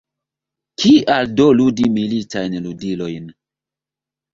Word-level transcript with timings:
Kial 0.83 1.29
do 1.41 1.47
ludi 1.61 1.93
militajn 2.01 2.61
ludilojn? 2.67 3.33